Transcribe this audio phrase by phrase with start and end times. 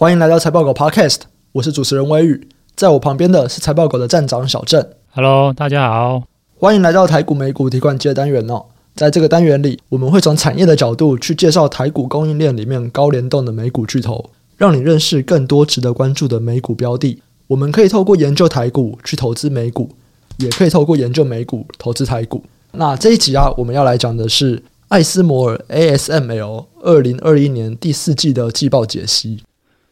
[0.00, 4.88] 欢迎来到财报狗 Podcast，我是主持人威宇，在我旁边的是财报狗的站长小郑。
[5.10, 6.22] Hello，大家好，
[6.56, 8.66] 欢迎来到台股美股提款机的单元哦。
[8.94, 17.20] 在这个单元里，我们会从产业的角度去介绍台股供应链里面高联动的美股巨头，让你认识更多值得关注的美股标的。
[17.48, 19.90] 我们可以透过研究台股去投资美股，
[20.36, 22.44] 也可以透过研究美股投资台股。
[22.70, 29.42] 那这一集啊，我们要来讲的是艾斯摩尔 ASML 二零二一年第四季的季报解析。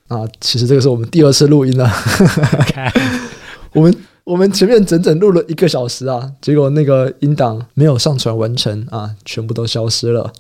[0.09, 1.91] 啊，其实这个是我们第二次录音了。
[3.75, 10.33] 我们我们前面整整录了一个小时啊，结果那个音档没有上传完成啊，全部都消失了。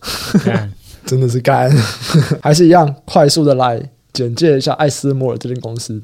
[1.05, 1.71] 真的是干，
[2.43, 6.03] 还是一样快速的来简介一下艾斯摩尔这间公司。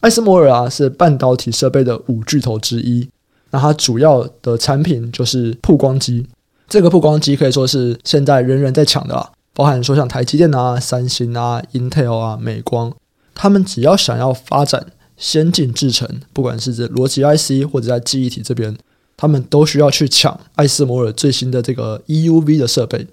[0.00, 3.08] 艾斯摩尔啊，是半导体设备的五巨头之一。
[3.50, 6.28] 那它主要的产品就是曝光机，
[6.68, 9.30] 这个曝光机可以说是现在人人在抢的啊。
[9.58, 12.94] 包含说像台积电啊、三星啊、Intel 啊、美光，
[13.34, 18.78] 他们只要想要发展先进制程，不管是这逻辑 IC 或者在记忆体这边，
[19.16, 23.08] 他们都需要去抢艾斯摩尔最新的这个 EUV 的设备。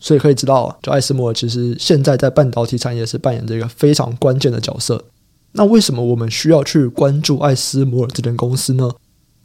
[0.00, 5.04] 所以可以知道，就艾斯摩尔其实现在在半导体产业是扮演这个非常关键的角色。
[5.52, 8.90] 那为什么我们需要去关注艾斯摩尔这间公司呢？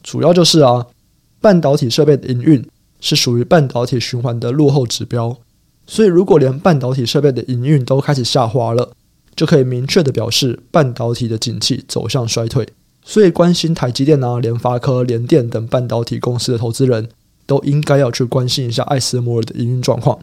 [0.02, 0.88] 主要就是啊，
[1.42, 2.66] 半导体设备的营运
[3.02, 5.36] 是属于半导体循环的落后指标。
[5.90, 8.92] 所以，如果连半导体设备的营运都开始下滑了，
[9.36, 12.68] 就可以明确的表示半导体的景气走向衰退。
[13.04, 17.08] 所以，关心台积电啊、联发科、联电等半导体公司的投资人
[17.46, 20.20] 都应该要去关心一下艾斯摩尔的营运状况。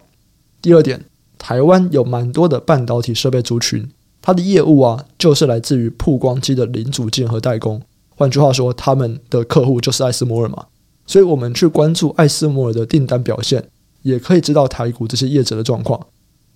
[0.60, 1.06] 第二点，
[1.38, 7.80] 台湾有蛮多的半导体设备族群，它的业务啊，就是来自于曝光机的零组件和代工。
[8.10, 10.66] 换句话说，他们的客户就是艾斯摩尔嘛。
[11.06, 13.68] 所以我们去关注艾斯摩尔的订单表现。
[14.05, 15.98] 也可以知道台股这些业者的状况，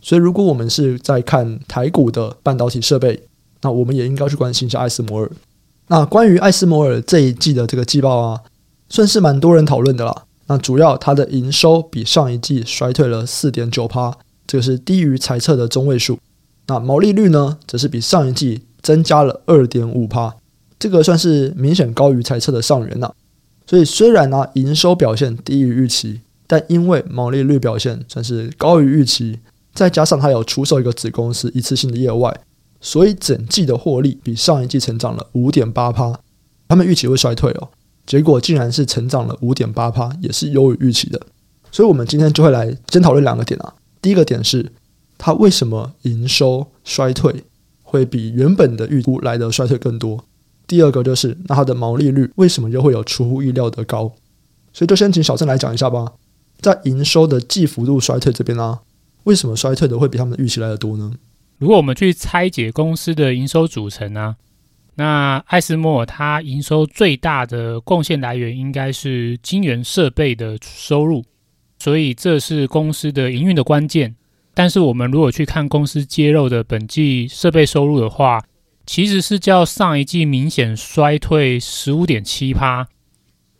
[0.02, 3.22] 所以如果我们是在看台股的半导体设备，
[3.62, 5.30] 那我们也应该去关心一下艾斯摩尔。
[5.86, 8.42] 那关于艾斯摩尔这一季的这个季报啊，
[8.90, 10.24] 算是蛮多人讨论的啦。
[10.48, 14.14] 那主要它的营收比上一季衰退了四点九趴，
[14.46, 16.18] 这个是低于财测的中位数。
[16.66, 20.36] 那毛利率呢，则是比上一季增加了二点五趴，
[20.78, 23.10] 这个算是明显高于财测的上缘呐。
[23.66, 26.20] 所以虽然呢、营收表现低于预期。
[26.48, 29.38] 但因为毛利率表现算是高于预期，
[29.72, 32.36] 再加上它有出售一个子公司一次性的业外，
[32.80, 36.18] 所以整季的获利比上一季成长了五点八趴。
[36.66, 37.68] 他们预期会衰退哦，
[38.06, 41.20] 结果竟然是成长了五点八趴，也是优于预期的。
[41.70, 43.74] 所以，我们今天就会来先讨论两个点啊。
[44.00, 44.72] 第一个点是，
[45.18, 47.44] 它为什么营收衰退
[47.82, 50.24] 会比原本的预估来的衰退更多？
[50.66, 54.12] 第二个就是，那它的毛利率为什么又会有出乎意料的高？
[54.72, 56.12] 所以，就先请小郑来讲一下吧。
[56.60, 58.80] 在营收的季幅度衰退这边呢、啊，
[59.24, 61.12] 为什么衰退的会比他们的预期来的多呢？
[61.58, 64.36] 如果我们去拆解公司的营收组成呢、啊，
[64.96, 71.24] 那艾斯摩尔它营收最大的贡献来源应该是晶圆设备的收入，
[71.78, 74.14] 所以这是公司的营运的关键。
[74.54, 78.42] 但是我们如果去看公司揭露的本季设备收入的话，
[78.86, 82.88] 其实是较上一季明显衰退十五点七趴。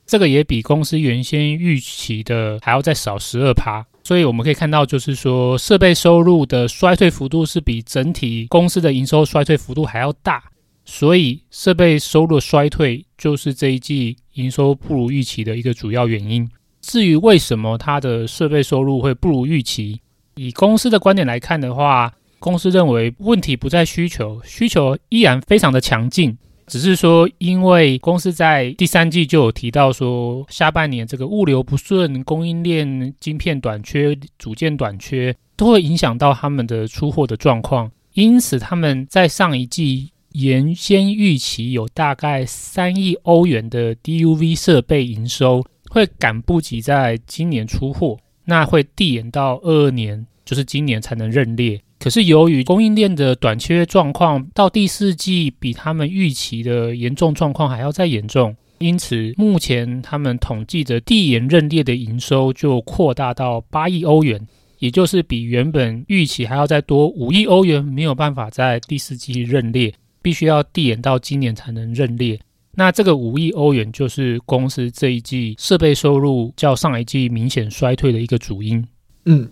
[0.09, 10.43] 这个也比公司原先预期的还要再少十二趴，所以我们可以看到，就是说设备收入的衰退幅度是比整体公司的营收衰退幅度还要大，
[10.87, 16.49] 所以设备收入的衰退就是这一季营收不如预期的一个主要原因。
[16.81, 20.01] 至于为什么它的设备收入会不如预期，
[20.37, 26.39] 以公司的观点来看的话，公司认为问题不在需求，需求依然非常的强劲。
[26.69, 37.91] 只是说，因为公司在第三季就有提到说，下半年这个物流不顺、供应链晶片短缺、组件短缺，都会影响到他们的出货的状况。
[38.13, 51.81] 因此，他们在上一季原先预期有大概三亿欧元的 DUV 设备营收，会赶不及在今年出货，那会递延到二二年，就是今年才能认列。
[51.99, 64.41] 可是由于供应链的短缺状况，到第四季比他们预期的严重状况还要再严重，因此目前他们统计的递延认列的营收就扩大到八亿欧元，
[64.79, 69.93] 也就是比原本预期还要再多五亿欧元，没有办法在第四季认列，
[70.23, 72.39] 必须要递延到今年才能认列。
[72.77, 78.87] 那这个五亿欧元就是公司这一季设备收入较上一季明显衰退的一个主因。
[79.25, 79.49] 嗯。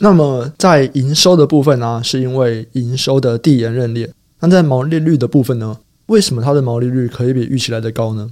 [0.00, 4.10] 那么在营收的部分呢、是因为营收的递延认列。
[4.40, 8.30] 那在毛利率的部分呢，为什么它的毛利率可以比预期来的高呢？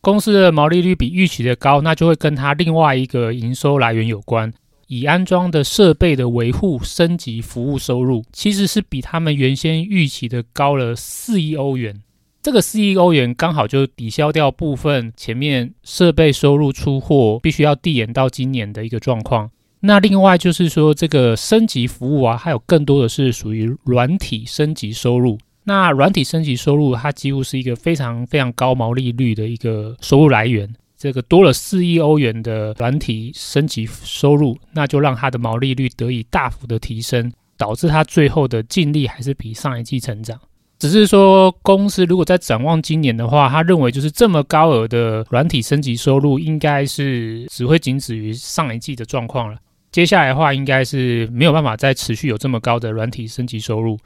[0.00, 4.52] 公司的毛利率比预期的高，那就会跟它另外一个营收来源有关。
[4.86, 12.02] 已安装的设备的维护、升级服务收入，其实是比他们原先预期的高了四亿欧元。
[12.42, 19.50] 这个四亿欧元刚好就抵消掉部分前面设备收入出货必须要递延到今年的一个状况。
[19.86, 25.38] 那另外就是说，这个升级服务啊，还有更多的是属于软体升级收入。
[25.64, 30.74] 那软体升级收入，它几乎是一个非常非常高毛利率的一个收入来源。
[30.96, 40.40] 这个多了四亿欧元的软体升级收入，那就让它的毛利率得以大幅的提升，导致它最后的净利还是比上一季成长。
[40.78, 49.58] 只是说，公司如果在展望今年的话，他认为就是这么高额的软体升级收入，应该是只会仅止于上一季的状况了。
[49.94, 53.96] 接下来的话，应该是没有办法再持续有这么高的软体升级收入。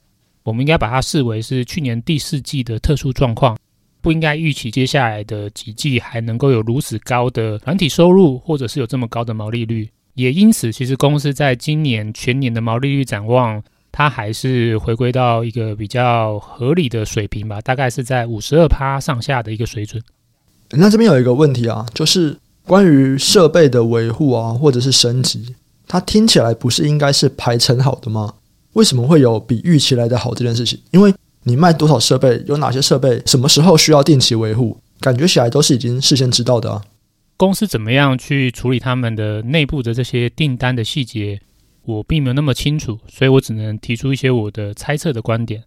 [0.43, 3.57] 我们应该把它视为是去年第四季的特殊状况，
[4.03, 9.89] 不应该预期接下来的几季还能够有如此高的软体收入，或者是有这么高的毛利率。
[10.13, 20.03] 也因此，其实公司在今年全年的毛利率展望，它还是回归到一个比较合理的水平吧，大概是在五十二趴上下的一个水准。
[20.73, 22.37] 那这边有一个问题啊，就是
[22.67, 25.55] 关于设备的维护啊，或者是升级。
[25.89, 28.35] 它听起来不是应该是排成好的吗？
[28.75, 30.79] 为什么会有比预期来的好这件事情？
[30.93, 31.13] 因为
[31.45, 36.83] 你卖多少设备，有哪些设备，什么时候需要定期维护，感觉起来都是已经事先知道的啊。
[37.39, 41.41] 公司怎么样去处理他们的内部的这些订单的细节，
[41.85, 45.63] 我并没有那么清楚，所以我只能提出一些我的猜测的观点。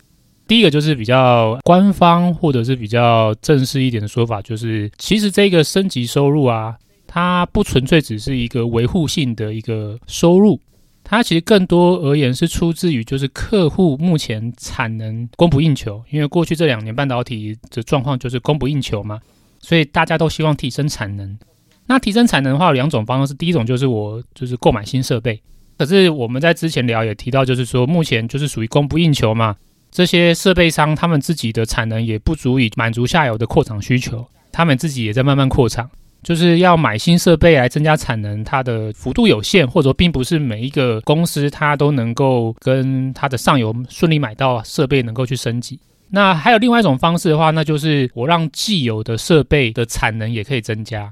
[0.48, 6.76] 第一个就是比较官方或者是比较正式一点的说法，就是其实这个升级收入啊。
[7.14, 10.58] 它不纯粹只是一个维护性的一个收入，
[11.04, 19.20] 它其实更多而言是出自于就是客户目前产能供不应求，因为过去这两年半导体的状况就是供不应求嘛，
[19.60, 21.38] 所以大家都希望提升产能。
[21.86, 25.38] 那提升产能的话有两种方式，第一种就是我就是购买新设备，
[25.78, 29.54] 可是我们在之前聊也提到，就是说目前就是属于供不应求嘛，
[29.92, 35.90] 这些设备商他们自己的产能也不足以满足下游的扩厂需求，他们自己也在慢慢扩厂。
[36.24, 45.80] 就是要买新设备来增加产能，它的幅度有限，或者说并不是每一个公司它都能够跟它的上游顺利买到设备，能够去升级。
[46.10, 51.12] 那还有另外一种方式的话，那就是我让既有的设备的产能也可以增加。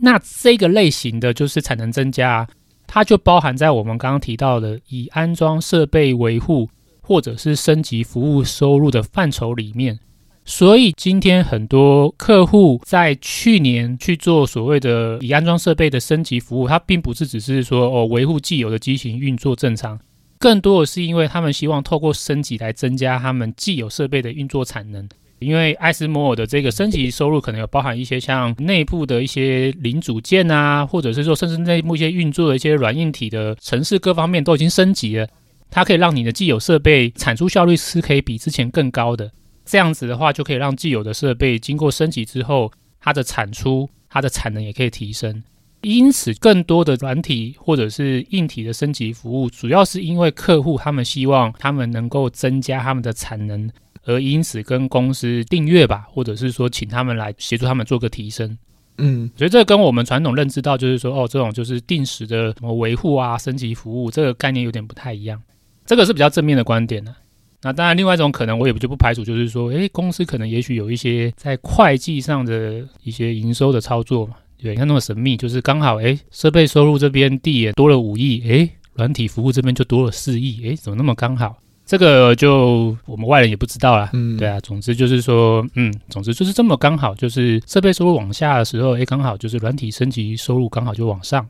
[0.00, 2.46] 那这个类型的就是产能增加，
[2.86, 6.68] 它就包含在我们刚刚提到的以安装设备维护
[7.00, 9.98] 或者是升级服务收入的范畴里面。
[10.48, 20.00] 所以今天很多客户在去年去做所谓的已安装设备的升级服务，它并不是只是说哦维护既有的机型运作正常，
[20.38, 25.06] 更多的是因为他们希望透过升级来增加他们既有设备的运作产能。
[25.38, 35.28] 因为艾斯摩尔的这个升级收入可能有包含一些像内部的一些零组件啊，或者是说甚至内部一些运作的一些软硬体的城市各方面都已经升级了，
[35.70, 39.30] 它可以让你的既有设备产出效率是可以比之前更高的。
[39.68, 45.42] 这样子的话，就可以让既有的设备经过升级之后，它的产出、它的产能也可以提升。
[45.82, 53.70] 因此，更多的软体或者是硬体的升级服务，主要是因为客户他们希望他们能够增加他们的产能，
[54.04, 58.58] 而因此跟公司订阅吧，或者是说请他们来协助他们做个提升。
[58.96, 65.40] 嗯，所以这跟我们传统认知到就是说，哦，这种就是定时的什么维护啊、升级服务，这个概念有点不太一样。
[65.86, 67.27] 这个是比较正面的观点呢、啊。
[67.60, 81.58] 那当然，另外一种可能，我也就不排除，就是说，诶，公司可能也许有一些在会计上的一些营收的操作嘛，对，你看那么神秘，就是刚好，诶，设备收入这边递也多了五亿，诶，软体服务这边就多了四亿，诶，怎么那么刚好？
[81.84, 91.44] 这个就我们外人也不知道啦，嗯，对啊，总之就是说，嗯，总之就是这么刚好，就是设备收入往下的时候，诶，刚好就是软体升级收入刚好就往上，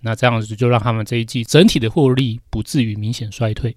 [0.00, 3.76] 那这样子就让他们这一季整体的获利不至于明显衰退。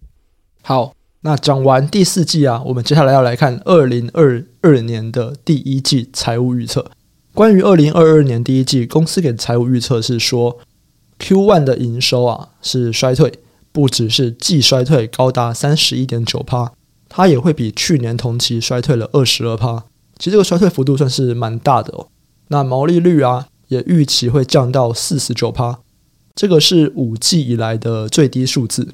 [0.63, 0.91] 好。
[1.25, 6.91] 那讲完第四季啊，我们接下来要来看二零二二年的第一季财务预测。
[7.33, 10.59] 关于二零二二年第一季，公司给财务预测是说
[11.17, 13.39] ，Q1 的营收啊是衰退，
[13.71, 16.73] 不只是季衰退高达三十一点九趴，
[17.09, 19.85] 它也会比去年同期衰退了二十二趴。
[20.19, 22.07] 其实这个衰退幅度算是蛮大的哦。
[22.49, 25.79] 那毛利率啊也预期会降到四十九趴，
[26.35, 28.89] 这个是五季以来的最低数字。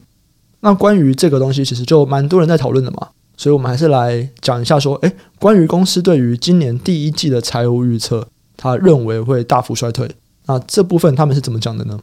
[0.61, 10.09] 那关于这个东西，其实就蛮多人在讨论的嘛，所以我们还是来讲一下，说，诶，关于公司对于今年第一季的财务预测，他认为会大幅衰退。
[10.45, 11.99] 那这部分他们是怎么讲的呢？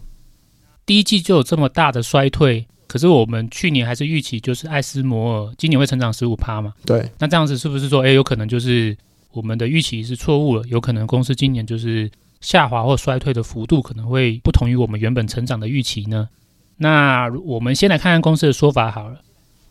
[0.85, 6.73] 第一季就有这么大的衰退，可是我们去年还是预期就是艾斯摩尔今年会成长十五趴嘛？
[6.85, 7.11] 对。
[7.19, 8.97] 那这样子是不是说，诶，有可能就是
[9.33, 10.65] 我们的预期是错误了？
[10.67, 12.11] 有可能公司今年就是
[12.41, 16.29] 下滑或衰退的幅度可能会不同于我们原本成长的预期呢？
[16.79, 19.21] 那我们先来看看公司的说法好了。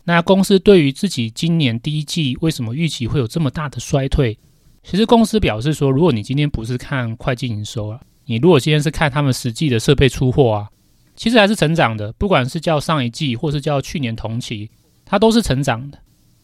[0.04, 4.38] 那公司对于自己今年第一季为什么预期会有这么大的衰退？
[4.82, 10.68] 其实公司表示说，如果你今天不是看会计营收啊，你如果今天是看他们实际的设备出货啊，
[11.14, 12.12] 其实还是成长的。
[12.14, 14.70] 不管是叫上一季，或是叫去年同期，
[15.04, 15.98] 它都是成长的。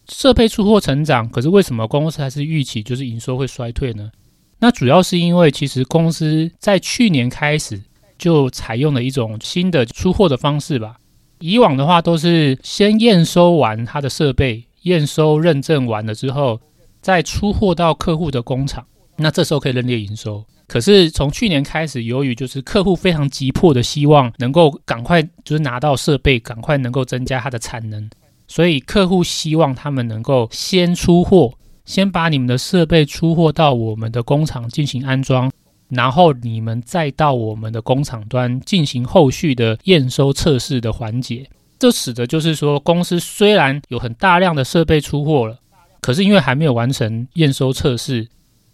[0.07, 4.11] 设备出货成长，可是为什么公司还是预期就是营收会衰退呢？
[4.59, 7.81] 那主要是因为其实公司在去年开始
[8.17, 10.97] 就采用了一种新的出货的方式吧。
[11.39, 16.59] 以往的话都是先验收完它的设备，验收认证完了之后，
[17.01, 18.85] 再出货到客户的工厂，
[19.17, 20.43] 那这时候可以认列营收。
[20.67, 28.09] 可是从去年开始，由于就是客户非常急迫的希望能够赶快就是拿到设备，赶快能够增加它的产能。
[28.47, 31.53] 所以客户希望他们能够先出货，
[31.83, 35.51] 先把你们的设备出货到我们的工厂进行安装，
[35.89, 41.49] 然后你们再到我们的工厂端进行后续的验收测试的环节。
[41.77, 45.59] 这使得就是说，公司虽然有很大量的设备出货了，
[46.01, 48.27] 可是因为还没有完成验收测试，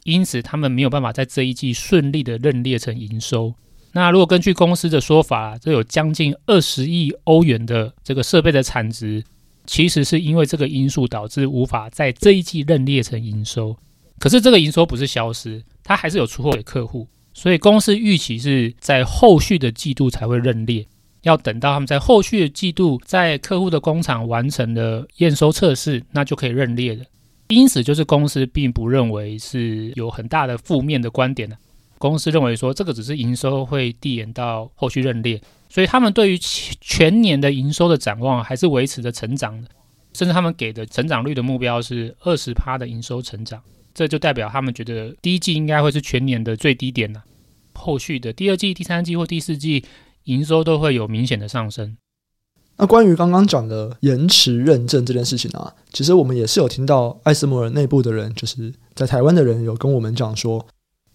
[0.03, 3.53] 因此他们没有办法在这一季顺利的认列成营收。
[3.91, 9.24] 那如果根据公司的说法，这有将近二十亿欧元的这个设备的产值。
[9.68, 13.77] 其实是因为这个因素导致无法在这一季认列成营收，
[14.18, 20.85] 可是这个营收不是消失，它还是有出货给客户，所以公司预期是在后续的季度才会认列，
[21.23, 27.03] 要等到他们在后续的季度在客户的工厂完成了验收测试，那就可以认列了。
[27.50, 31.57] 因此，就是公司并不认为是有很大的负面的观点的，
[31.97, 35.41] 公司认为说这个只是营收会递延到后续认列。
[35.67, 39.67] 所以他们对于全年的营收的展望还是维持着成长的，
[40.13, 43.61] 甚至他们给的成长率的目标是二十趴的营收成长，
[43.93, 47.24] 这就代表他们觉得第一季应该会是全年的最低点了，
[47.74, 49.83] 后续的第二季、第三季或第四季
[50.25, 51.98] 营收都会有明显的上升。
[52.77, 60.65] 那关于刚刚讲的延迟认证这件事情啊，其实我们也是有听到艾斯摩尔内部的人，就是在台湾的人有跟我们讲说，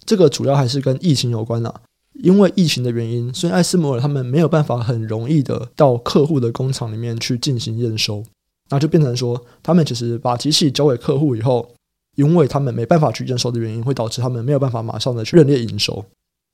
[0.05, 1.83] 这个主要还是跟疫情有关啊。
[2.23, 8.25] 因为疫情的原因，所以艾斯摩尔他们没有办法很容易的到客户的工厂里面去进行验收，
[8.71, 11.75] 那就变成说，他们其实把机器交给客户以后，
[12.17, 16.05] 因为他们没办法去验收的原因，会导致他们没有办法马上的去认列营收。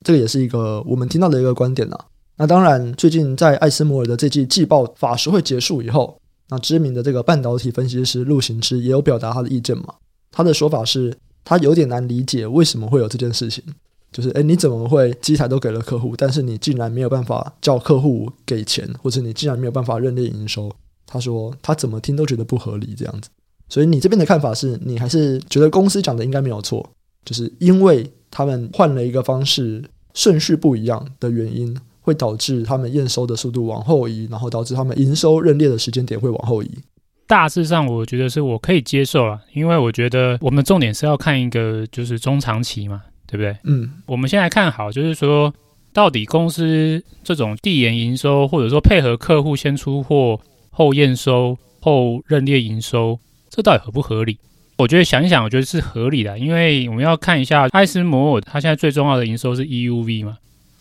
[0.05, 1.97] 这个也是一个我们听到的一个观点呐。
[2.37, 6.17] 那当然，最近在艾斯摩尔的这季季报法说会结束以后，
[6.49, 9.95] 那知名的这个半导体分析师陆行之也有表达他的意见嘛。
[10.31, 11.15] 他的说法是，
[11.45, 13.63] 他有点难理解为什么会有这件事情。
[14.11, 20.71] 就是，诶，你怎么会机台都给了客户，但是你竟然没有办法叫客户给钱，或者你竟然没有办法认列营收？
[21.05, 23.29] 他说他怎么听都觉得不合理这样子。
[23.69, 26.87] 所以你这边的看法是你还是觉得公司讲的应该没有错，
[27.25, 36.69] 就是因为他们换了一个方式，顺序不一样的原因，会导致他们验收的速度往后移，然后导致他们营收认列的时间点会往后移。
[37.27, 43.01] 大致上，我觉得是我可以接受了，因为我觉得我们重点是要看一个就是中长期嘛。
[43.25, 43.57] 对不对？
[43.63, 45.51] 嗯，我们先来看好，就是说，
[45.91, 50.39] 到底公司这种递延营收，或者说配合客户先出货
[50.69, 53.17] 后验收后认列营收，
[53.55, 54.39] 这到底合不合理？
[54.77, 60.39] 我觉得想一想，我觉得是合理的，因为我们要看一下艾斯摩尔，它现在最重要的营收是 EUV 嘛。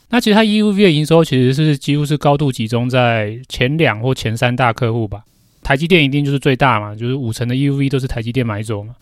[0.09, 5.23] 那其实它 EUV 的营收其实是几乎是高度集中在前两或前三大客户吧。
[5.63, 8.95] 台积电一定就是最大嘛，就是五成的 EUV 都是台积电买走嘛，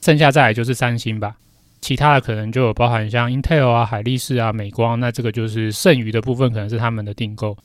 [0.00, 1.36] 剩下再来就是三星吧。
[1.82, 7.56] 其他的可能就有包含像 Intel 啊、海力士啊、美光，那这个就是剩余的部分可能是他们的订购。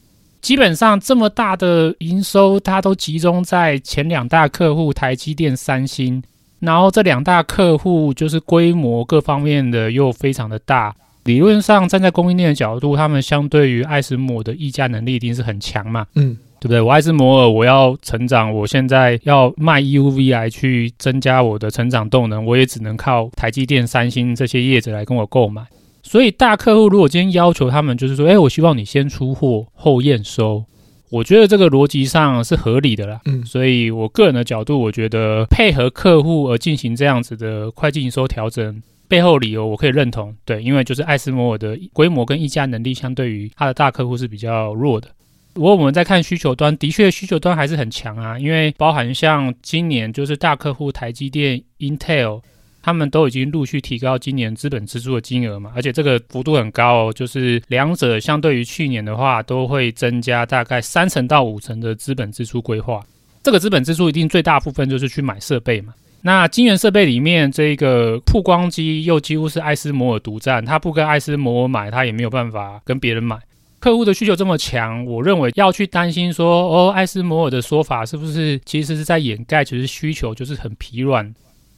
[0.44, 6.22] 基本上这么大的营收，它都集中在前两大客户台积电、三星，
[6.60, 10.94] 然后这两大客户就是规模各方面的又非常的大。
[11.24, 16.06] 理论上站在供应链的角度，他们相对于爱斯摩的溢价能力一定是很强嘛。
[16.16, 16.38] 嗯。
[16.60, 16.80] 对不对？
[16.80, 25.62] 我爱斯摩尔，我要成长，我现在要卖 EUV 来去增加我的成长动能，我也只能靠台积电、三星这些业者来跟我购买。
[26.04, 30.66] 所以大客户如果今天要求他们，就是说，哎，我希望你先出货后验收，
[31.10, 33.22] 我觉得这个逻辑上是合理的啦。
[33.26, 40.36] 嗯，所以我个人的角度，我觉得配合客户而进行这样子的会计营收调整，背后理由我可以认同。
[40.44, 45.08] 对，因为就是艾斯摩尔的规模跟议价能力，相对于它的大客户是比较弱的。
[45.54, 52.42] 不过我们在看需求端，的确需求端还是很强啊，因为包含像今年就是大客户台积电、Intel，
[52.84, 63.02] 他们都已经陆续提高今年资本支出的金额嘛，而且这个幅度很高哦，就是两者相对于去年的话，都会增加大概三成到五成的资本支出规划。
[63.42, 65.94] 这个资本支出一定最大部分就是去买设备嘛。
[66.22, 73.38] 那晶圆设备里面这个曝光机又几乎是艾斯摩尔独占，他不跟艾斯摩尔买，他也没有办法跟别人买。
[73.80, 81.34] 客户的需求这么强，我认为要去担心说，哦，艾斯摩尔的说法是不是其实是在掩盖，其实需求就是很疲软。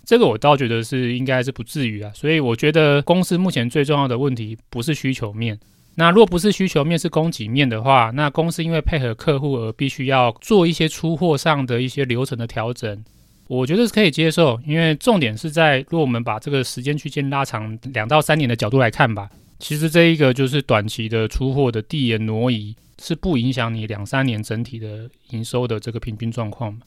[0.06, 2.12] 这个我倒觉得是应该是不至于啊。
[2.14, 5.60] 所以我觉得公司目前最重要的问题不是需求面。
[5.98, 13.02] 那若不是需求面，是供给面的话，那公司因为配合客户而必须要做一些出货上的一些流程的调整，
[13.48, 14.60] 我觉得是可以接受。
[14.68, 19.30] 因为重点是在，如果我们把这个时间区间拉长两到三年的角度来看吧。
[19.58, 26.78] 其实这一个就是短期的出货的递延挪移，是不影响你两三年整体的营收的这个平均状况。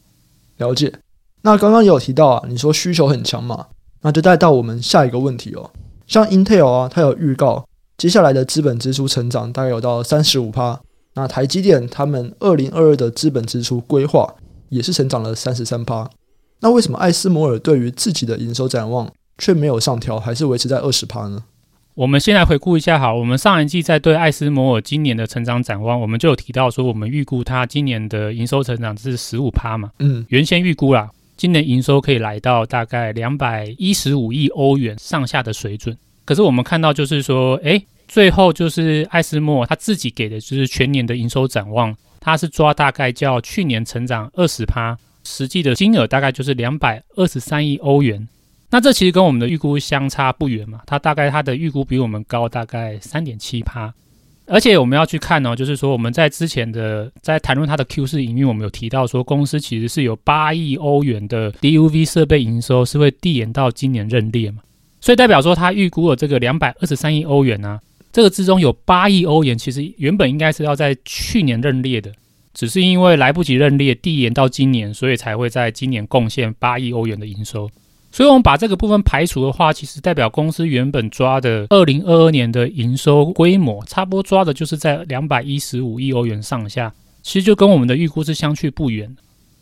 [0.59, 0.93] 了解。
[1.43, 3.67] 那刚刚也有提到啊，你说需求很强嘛，
[4.03, 5.71] 那就带到我们下一个问题哦。
[6.07, 7.67] 像 Intel 啊，它有预告
[7.97, 10.81] 接下来的资本支出成长大概有到三十五趴。
[11.15, 14.35] 那台积电他们二零二二的资本支出规划
[14.69, 16.09] 也是成长了三十三趴。
[16.61, 21.45] 那为什么艾斯摩尔对于自己的营收展望却没有上调，还是维持在二十趴呢？
[21.95, 35.97] 我们先来回顾一下，好，我们上一季在对艾斯摩尔今年的成长展望，我们就有提到说，我们预估它今年的营收成长是十五趴嘛，嗯，原先预估啦，今年营收可以来到大概两百一十五亿欧元上下的水准。
[36.25, 48.29] 可是我们看到就是说，诶，最后就是艾斯莫他自己给的就是全年的营收展望，他是抓大概较去年成长二十趴，实际的金额大概就是两百二十三亿欧元。
[48.71, 53.95] 那这其实跟我们的预估相差不远嘛，它大概它的预估比我们高大概三点七趴，
[54.49, 64.63] 而且我们要去看哦，就是说我们在之前的在谈论它的 Q 四营运，我们有提到说公司其实是有八亿欧元的 DUV 设备营收是会递延到今年认列嘛，
[65.01, 67.79] 所以代表说它预估了这个两百二十三亿欧元啊，
[68.11, 72.11] 这个之中有八亿欧元其实原本应该是要在去年认列的，
[72.55, 77.71] 只是因为来不及认列递延到今年，所以才会在今年贡献八亿欧元的营收。
[78.11, 86.93] 所以，我们把这个部分排除的话，其实代表公司原本抓的二零二二年的营收规模，差不多抓的就是在两百一十五亿欧元上下。
[87.23, 89.15] 其实就跟我们的预估是相去不远。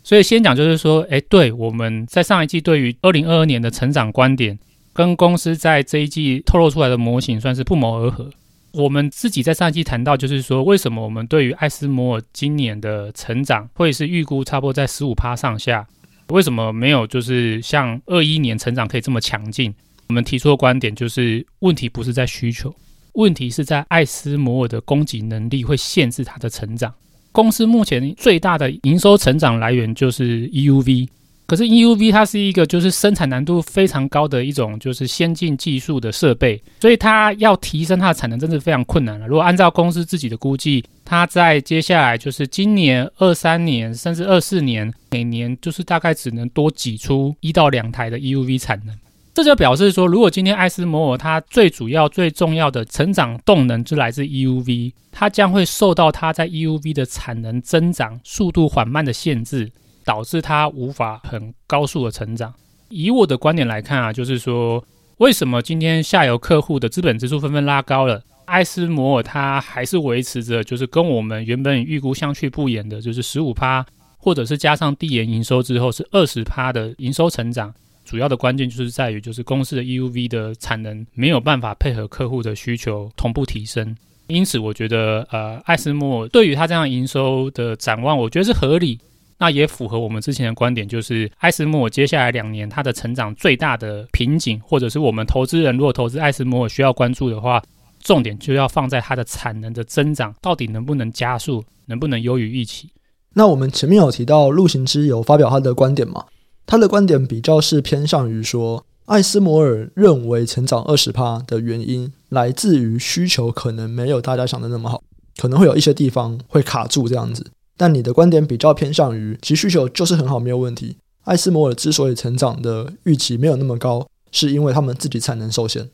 [0.05, 4.57] 所以，先讲就是说，哎，对，我们在上一季对于二零二二年的成长观点，
[4.93, 8.31] 跟公司在这一季透露出来的模型算是不谋而合。
[8.73, 15.85] 我们自己在上一季谈到，就是说，为什么我们对于艾斯摩尔今年的成长会是预估差不多在十五趴上下？
[16.29, 19.73] 为什么没有就是像二一年成长可以这么强劲？
[20.09, 22.75] 我们提出的观点就是，问题不是在需求，
[23.15, 26.93] 问题是在艾斯摩尔的供给能力会限制它的成长。
[27.33, 31.09] 公司目前最大的营收成长来源就是 EUV。
[31.47, 39.29] 可是 EUV 它是一个就是生产难度非常高的一种就是先进技术的设备，所以它要提升它的产能真是非常困难了。
[39.29, 48.95] 如果按照公司自己的估计，它在接下来就是今年二三年甚至二四年，每年就是大概只能多挤出一到两台的 EUV 产能。
[49.33, 59.71] 这就表示说，如果今天艾斯摩尔它最主要最重要的成长动能就来自 EUV，它将会受到它在 EUV 的产能增长速度缓慢的限制。
[60.07, 62.55] 导致它无法很高速的成长。
[62.91, 64.85] 以我的观点来看啊，就是说，
[65.17, 73.85] 为什么今天下游客户的资本支出纷纷拉高了，艾斯摩尔它还是维持着就是跟我们原本预估相去不远的，就是十五趴，
[74.17, 77.73] 或者是加上递延营收之后是二十趴的营收成长。
[78.05, 83.97] 主要的关键就是在于，就是公司的 EUV 的产能没有办法配合客户的需求同步提升。
[84.29, 88.99] 因此，我觉得呃，艾斯摩尔对于它这样营收的展望，我觉得是合理。
[89.39, 97.63] 那也符合我们之前的观点，就是艾斯摩尔接下来两年它的成长最大的瓶颈，或者是我们投资人如果投资艾斯摩尔需要关注的话，
[98.07, 102.89] 重点就要放在它的产能的增长到底能不能加速，能不能优于预期。
[103.35, 106.25] 那我们前面有提到陆行之有发表他的观点嘛？
[106.67, 115.03] 他的观点比较是偏向于说，艾斯摩尔认为成长二十趴的原因来自于需求可能没有大家想的那么好，
[115.37, 117.51] 可能会有一些地方会卡住这样子。
[117.77, 120.97] 但你的观点比较偏向于，其需求就是很好，没有问题。
[121.25, 125.91] 艾斯摩尔之所以成长的预期没有那么高，是因为他们自己产能受限。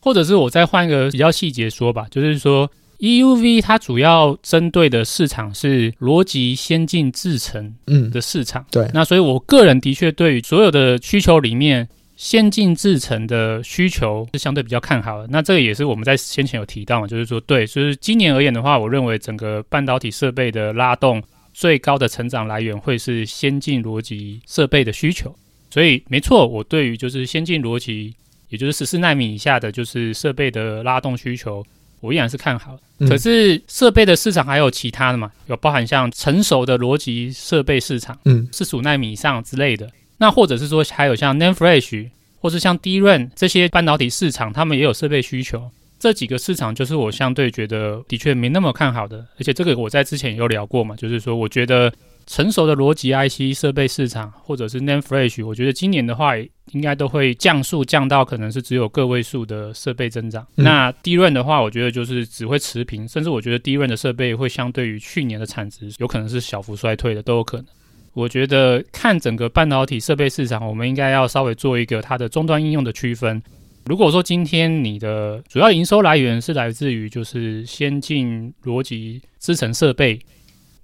[0.00, 8.62] 或者是我再换一个比较细节说吧，就是说 EUV 它主要针对的市场是逻辑先进制程嗯的市场。
[8.62, 11.88] 嗯、对，那所以我个人的确对于所有的需求里面。
[12.18, 21.22] 先进制程的需求是相对比较看好的，那这个也是我们在先前有提到嘛，就是说对，就是今年而言的话，我认为整个半导体设备的拉动
[21.54, 25.32] 最高的成长来源会是先进逻辑设备的需求，
[25.70, 28.12] 所以没错，我对于就是先进逻辑，
[28.48, 31.64] 也就是十四纳米以下的，就是设备的拉动需求，
[32.00, 32.78] 我依然是看好。
[33.08, 39.88] 可是设备的市场还有其他的嘛，有包含像成熟的逻辑设备市场，嗯，四十五奈米以上之类的。
[40.18, 42.08] 那或者是说，还有像 NAND Flash，
[42.40, 45.70] 或是像 DRAM 这些半导体市场，他们也有设备需求。
[46.00, 51.92] 这几个市场就是我相对觉得的确没那么看好的，而且这个我在之前也有聊过嘛，就是说我觉得
[52.28, 60.46] 成熟的逻辑 IC 设备市场或者是 NAND Flash，我觉得今年的话应该都会降速降到可能是只有个位数的设备增长。
[60.56, 67.66] 嗯、那 DRAM 的话，我觉得就是只会持平，甚至我觉得 DRAM 的设备会相对于去年的产值有可能是小幅衰退的，都有可能。
[68.12, 73.42] 我觉得看整个半导体设备市场，我们应该要稍微做一个它的终端应用的区分。
[73.86, 80.20] 如果说今天你的主要营收来源是来自于就是先进逻辑制程设备，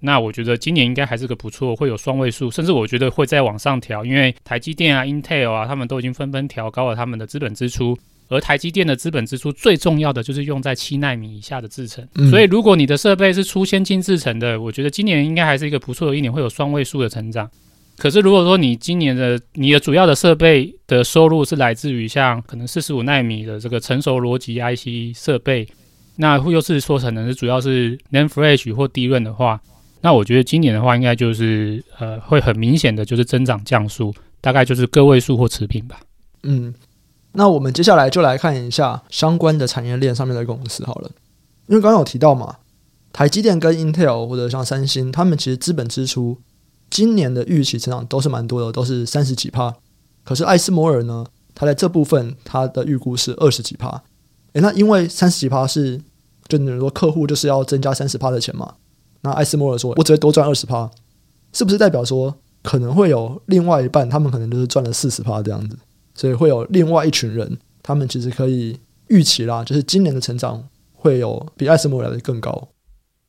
[0.05, 7.97] 那我觉得今年应该还是个不错，会有双位数，甚至我觉得会再往上调，因为台积电啊、Intel 啊，他们都已经纷纷调高了他们的资本支出。
[8.27, 17.47] 而台积电的资本支出最重要的就是用在七纳米以下的制程，嗯、所以如果你的设备是出先进制程的，我觉得今年应该还是一个不错的一年，会有双位数的成长。
[17.97, 25.67] 可是如果说你今年的你的主要的设备的收入是来自于像可能四十五纳米的这个成熟逻辑 IC 设备，
[26.15, 29.61] 那又是说可能是主要是 NAND Flash 或 DRAM 的话，
[30.05, 35.99] 那我觉得今年的话应该就是呃会很明显的就是增长降速，大概就是个位数或持平吧。
[36.43, 36.71] 嗯。
[37.37, 41.09] 那我们接下来就来看一下相关的产业链上面的公司好了，
[41.67, 42.57] 因为刚刚有提到嘛，
[43.11, 46.37] 台积电跟 Intel 或者像三星，他们其实资本支出
[46.89, 49.75] 今年的预期成长都是蛮多的，都是三十几趴。
[50.23, 54.01] 可是艾斯摩尔呢，它在这部分它的预估是二十几趴。
[54.53, 55.99] 诶，那因为三十几趴是，
[56.47, 58.75] 就你说客户就是要增加三十趴的钱嘛，
[59.25, 60.89] 那艾斯摩尔说，我只会多赚二十趴，
[61.51, 65.77] 是不是代表说可能会有另外一半，他们可能就是赚了四十趴这样子？
[66.13, 72.69] 所以会有另外一群人，他们其实可以预期啦，就是今年的成长会有比艾斯摩尔来的更高。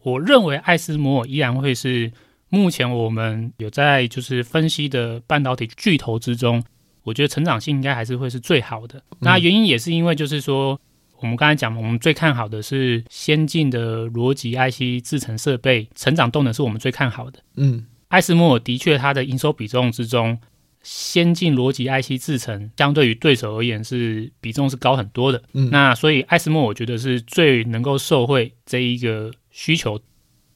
[0.02, 2.12] 我认为艾斯摩尔依然会是
[2.48, 6.62] 目前我们有在就是分析的半导体巨头之中，
[7.02, 8.98] 我觉得成长性应该还是会是最好的。
[8.98, 10.78] 嗯、那原因也是因为就是说，
[11.20, 17.40] 我们刚才讲，我们最看好的是先进的逻辑 IC 制程设备成长动能是我们最看好的。
[17.56, 20.38] 嗯，艾斯摩尔的确它的营收比重之中。
[20.88, 30.00] 先进逻辑 IC 制程相对于对手而言是比重是高很多的，嗯，那所以艾斯摩尔我觉得是最能够受惠这一个需求，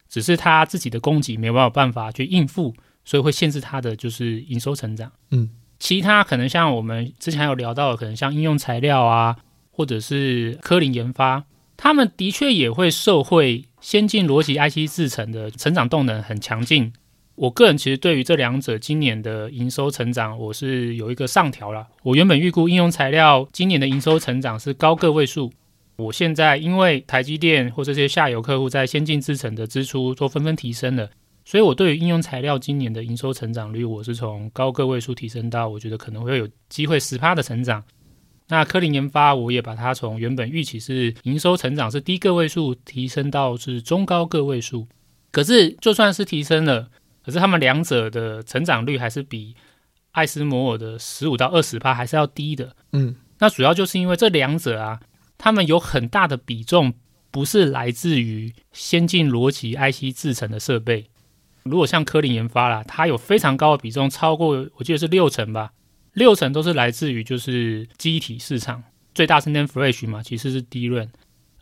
[0.08, 2.72] 只是它自己的供给没有办法去应付，
[3.04, 9.36] 所以会限制它的就是营收成长，嗯，其他可能像我们之前有聊到的，可能像应用材料啊，
[9.70, 11.44] 或者是科林研发，
[11.76, 16.92] 他们的确也会受惠先进逻辑 IC 制成的成长动能很强劲。
[17.36, 21.86] 我个人其实对于这两者今年的营收成长，我是有一个上调了。
[22.02, 25.50] 我原本预估应用材料今年的营收成长是高个位数，
[25.96, 31.08] 我现在因为台积电或这些下游客户在先进制成的支出都纷纷提升了，
[31.46, 37.82] 所以我对于应用材料今年的营收成长率，我是从高个位数提升到我觉得可能会有机会十趴的成长。
[38.50, 44.86] 那科林研发我也把它从原本预期是营收成长是低个位数提升到是中高个位数，
[45.30, 46.88] 可是就算是提升了。
[47.24, 49.54] 可是他们两者的成长率还是比
[50.12, 52.74] 艾斯摩尔的十五到二十趴还是要低的。
[52.92, 55.00] 嗯，那主要就是因为这两者啊，
[55.38, 56.94] 他们有很大的比重
[57.30, 61.06] 不是来自于先进逻辑 IC 制成的设备。
[61.62, 65.72] 如果像科林研发啦，它有非常高的比重，超过我记得是六成吧，
[66.12, 68.82] 六成都是来自于就是机体市场，
[69.14, 71.08] 最大是 n Flash 嘛，其实是低润。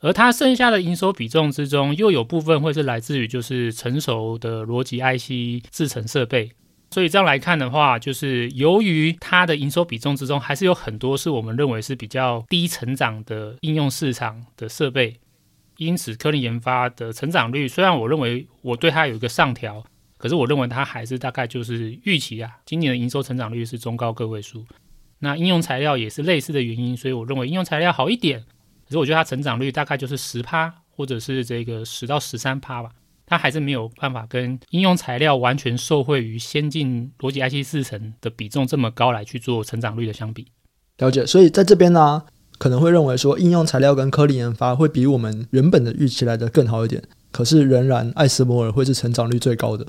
[0.00, 6.52] 而它剩下的营收比重之中，又有部分会是来自于就是成熟的逻辑 IC 制程设备，
[6.92, 15.16] 所以这样来看的话，就是由于它的营收比重之中，还是有很多是我们认为是比较低成长的应用市场的设备，
[15.78, 19.84] 因此科林研发的成长率，虽然我认为我对它有一个上调，
[20.18, 24.66] 可是我认为它还是大概就是预期啊，今年的营收成长率是中高个位数。
[25.20, 28.40] 那应用材料也是类似的原因，所以我认为应用材料好一点。
[28.85, 32.90] 可是我觉得它成长率大概就是十趴，或者是这个十到十三趴吧，
[33.26, 40.46] 它还是没有办法跟应用材料完全受惠于先进逻辑 IC 四层的比重这么高来去做成长率的相比。
[40.98, 42.22] 了解，所以在这边呢、
[42.59, 49.87] 可能会认为说应用材料跟科林研发会比我们原本的预期来的更好一点，可是仍然艾斯摩尔会是成长率最高的。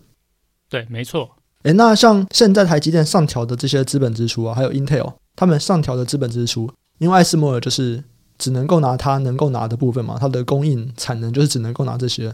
[0.69, 1.31] 对，没错。
[1.63, 8.03] 诶，那像现在台积电上调的这些资本支出啊，还有 Intel 他们上调的资本支出，因为艾斯摩尔就是。
[8.39, 12.33] 只能够拿它能够拿的部分嘛，它的供应产能就是只能够拿这些，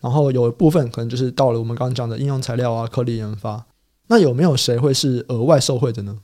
[0.00, 3.64] 然后有一部分可能就是到了我们刚刚讲的应用材料啊、颗粒研发。
[4.08, 6.18] 那有没有谁会是额外受惠的呢？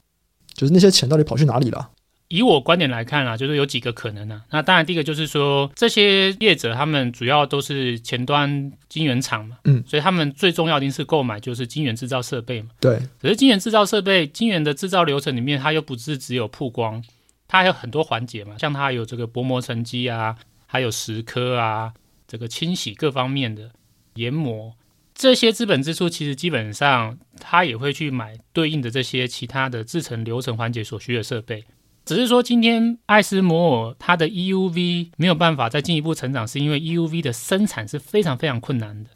[0.53, 1.90] 就是那些钱到底跑去哪里了？
[2.31, 4.43] 以我观点来看啊，就是有几个可能呢、啊。
[4.53, 12.69] 那当然，第一个就是说，这些业者他们主要都是前端晶圆厂嘛，嗯，所以他们最重要的是购买就是晶圆制造设备嘛。
[12.79, 13.01] 对。
[13.21, 17.03] 可是晶圆制造设备，晶圆的制造流程里面，它又不是只有曝光。
[17.49, 21.93] 它还有很多环节嘛，像它有这个薄膜沉积啊，还有蚀刻啊，
[22.29, 23.73] 这个清洗各方面的
[24.14, 24.73] 研磨，
[25.16, 31.64] 这些资本支出其实基本上他也会去买对应的这些其他的制成流程环节所需的设备。
[32.11, 39.11] 只是说今天艾斯摩尔它的 EUV 没有办法再进一步成长，是因为 EUV 的生产是非常非常困难的。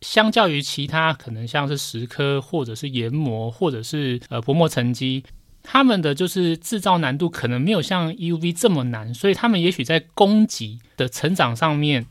[0.00, 5.22] 相较于其他可能像是蚀刻或者是研磨或者是呃薄膜沉积，
[5.62, 12.06] 他们的就是制造难度可能没有像 EUV 这么难，所以他们也许在供给的成长上面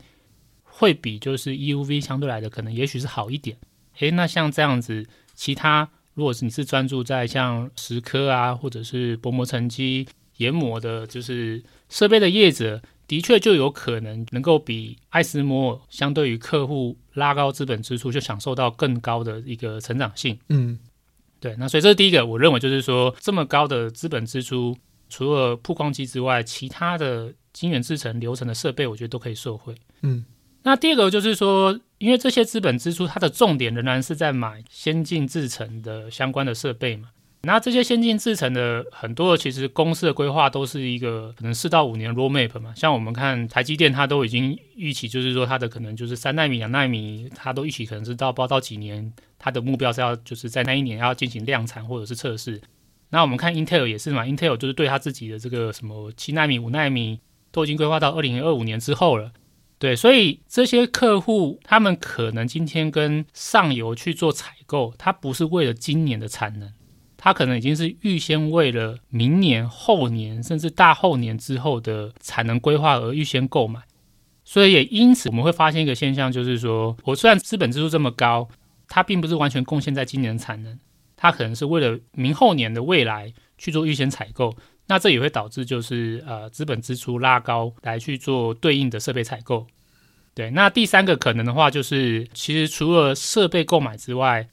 [0.62, 3.56] 会比就是 EUV 相对来的可能也许是好一点。
[3.98, 10.06] 诶，那像这样子，其他如果是你是专注在像蚀刻啊或者是薄膜沉积
[10.38, 12.82] 研磨的，就是设备的业者。
[13.08, 20.38] 的确就有可能能够比艾斯摩尔相对于客户拉高资本支出，就享受到更高的一个成长性。
[20.50, 20.78] 嗯，
[21.40, 21.56] 对。
[21.56, 24.76] 那所以这是第一个，我认为就是说这么高的资本支出，
[25.08, 29.74] 除了曝光机之外，其他的晶圆制成流程的设备，我觉得都可以受惠。
[30.02, 30.26] 嗯，
[30.64, 37.08] 那第二个就是说，因为这些资本支出，它的重点仍然是在买先进制成的相关的设备嘛。
[37.42, 42.74] 那这些先进制程的很多的，其实公司的规划都是一个可能四到五年 roadmap 嘛。
[42.74, 52.60] 像我们看台积电，它都已经预期，就是说它的可能就是三纳米、两纳米，它都预期可能是到不知道到几年，它的目标是要就是在那一年要进行量产或者是测试。
[53.10, 57.20] 那我们看 Intel 也是嘛，Intel 就是对它自己的这个什么七纳米、五纳米
[57.52, 59.32] 都已经规划到二零二五年之后了。
[59.78, 66.68] 对，所以这些客户他们可能今天跟上游去做采购，它不是为了今年的产能。
[67.20, 73.80] 它可能已经是预先为了明年、后年，甚至大后年之后的产能规划而预先购买，
[74.44, 78.48] 所以也因此我们会发现一个现象，就是说我虽然资本支出这么高，
[78.86, 80.78] 它并不是完全贡献在今年的产能，
[81.16, 89.66] 它可能是为了明后年的未来去做预先采购，那这也会导致就是呃资本支出拉高来去做对应的设备采购。
[90.34, 94.48] 对，那第三个可能的话，就是其实除了设备购买之外，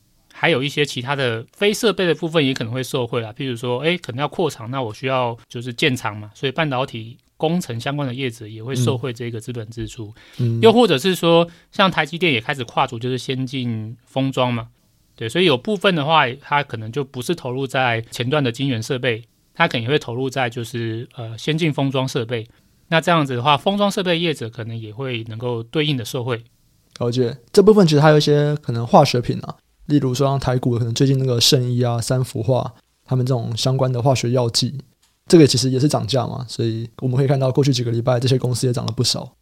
[0.46, 10.14] 还有一些其他的非设备的部分也可能会受惠啦，譬如说，哎，可能要扩厂，那我需要就是建厂嘛，所以半导体工程相关的业者也会受惠这个资本支出。
[10.38, 14.68] 嗯，又或者是说，像台积电也开始跨足就是先进封装嘛，
[15.16, 19.24] 对，所以有部分的话，它可能就不是投入在前段的晶圆设备，
[19.56, 22.48] 它可能也会投入在就是呃先进封装设备。
[22.90, 26.44] 那这样子的话，封装设备业者可能也会能够对应的受惠。
[27.00, 29.56] 了解，这部分其实还有一些可能化学品啊。
[29.88, 34.78] 例如说，像台股可能最近那个圣医啊、三氟化，他们这种相关的化学药剂，
[35.28, 39.36] 这个其实也是涨价嘛，所以我们可以看到过去几个礼拜这些公司也涨了不少。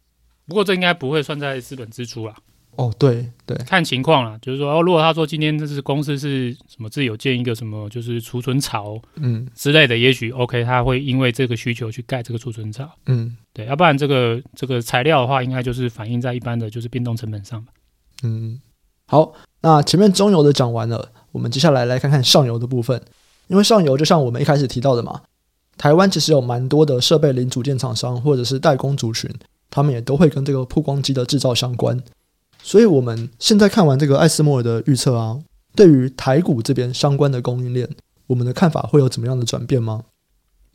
[0.46, 2.34] 不过这应该不会算在资本支出啦。
[2.76, 17.72] 哦，对对，看情况啦，就是说，哦，如果他说今天这是公司是什么自己有建一个什么就是储存槽，嗯之类的，嗯、也许 OK，他会因为这个需求去盖这个储存槽，嗯，对，要不然这个这个材料的话，应该就是反映在一般的就是变动成本上吧。
[18.24, 18.60] 嗯，
[19.06, 19.32] 好。
[19.64, 23.00] 那前面中游的讲完了，我们接下来来看看上游的部分。
[23.46, 25.22] 因为上游就像我们一开始提到的嘛，
[25.78, 29.30] 台湾其实有蛮多的设备零组件厂商或者是代工族群，
[29.70, 31.98] 他们也都会跟这个曝光机的制造相关。
[32.62, 35.38] 所以我们现在看完这个艾斯摩尔的预测啊，
[35.74, 37.88] 对于台股这边相关的供应链，
[38.26, 40.02] 我们的看法会有怎么样的转变吗？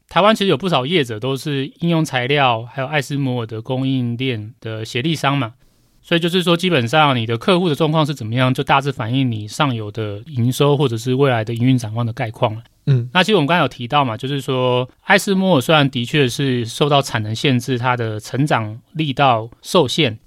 [0.08, 5.54] 台湾其实有不少业者都是应用材料还有艾斯摩尔的供应链的协力商嘛。
[6.02, 12.64] 所以就是说，基本上你的客户的状况是怎么样，就大致反映你上游的营收或者是未来的营运展望的概况了。
[12.86, 20.18] 嗯，那其实我们刚才有提到嘛，就是说，艾斯摩尔虽然的确是受到产能限制，它的成长力道受限，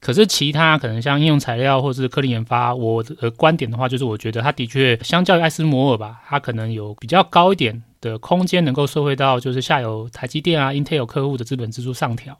[0.00, 12.38] 可是其他可能像应用材料或者是科林研发，我的观点的话，就是我觉得它的确相较于艾斯摩尔吧，它可能有比较高一点的空间，能够受惠到就是下游台积电啊、Intel 客户的资本支出上调。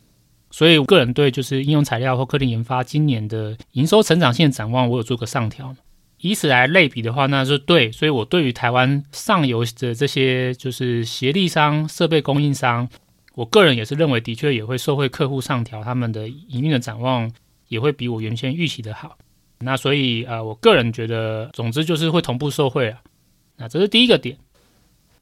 [0.57, 5.77] 所以，我个人对就是应用材料或科林研发今年的营收成长性展望，我有做个上调。
[6.23, 7.93] 以此来类比的话，那就对。
[7.93, 12.89] 所以我对于台湾上游的这些就是协力商、设备供应商，
[13.35, 17.31] 我个人也是认为，的确也会受惠客户上调他们的营运的展望，
[17.69, 19.19] 也会比我原先预期的好。
[19.59, 23.03] 那所以啊、呃，我个人觉得，总之就是会同步受惠啊。
[23.59, 24.39] 那这是第一个点。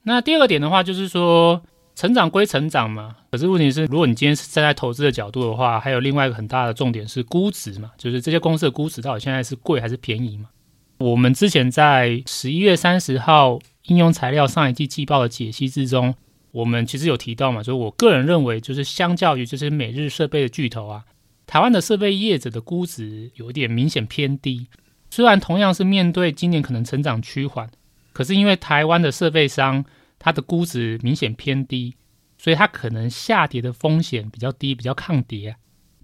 [0.05, 1.61] 那第二个点的话，就是说。
[1.95, 10.49] 成长归成长嘛，可是问题是，如果你今天是站在投资的角度的话，还有另外一个很大的重点是估值嘛，就是这些公司的估值到底现在是贵还是便宜嘛？
[10.99, 16.13] 我们之前在十一月三十号应用材料上一季季报的解析之中，
[16.51, 21.05] 我们其实有提到嘛，就是我个人认为，就是相较于这些美日设备的巨头啊，
[21.47, 24.67] 台湾的设备业者的估值有点明显偏低。
[25.11, 27.71] 虽然同样是面对今年可能成长趋缓，
[28.13, 29.85] 可是因为台湾的设备商。
[30.25, 31.95] 它的估值明显偏低，
[32.39, 35.55] 所以它可能下跌的风险比较低，比较抗跌。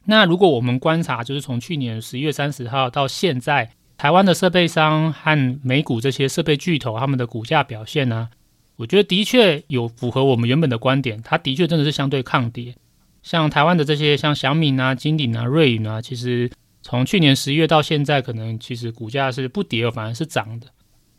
[0.05, 8.29] 那如果我们观察，就是从去年十一月三十号到现在，台湾的设备商和美股这些设备巨头他们的股价表现呢，
[8.77, 12.75] 我觉得的确有符合我们原本的观点，它的确真的是相对抗跌。
[13.23, 16.51] 像台湾的这些像祥敏啊、金鼎啊、瑞宇啊，其实
[16.83, 20.67] 从去年十一月到现在，可能其实股价是不跌，反而是涨的。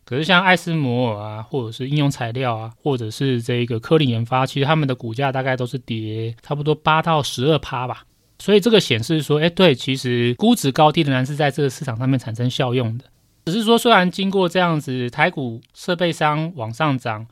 [0.03, 8.03] 可是像艾斯摩尔啊，或者是应用材料啊，或者是这个科林研发，其实他们的股价大概都是跌差不多八到十二趴吧。
[8.39, 13.05] 所以这个显示说，哎，对，其实估值高低仍然是在这个市场上面产生效用的。
[13.45, 17.27] 只是说，虽然经过这样子，台股设备商往上涨，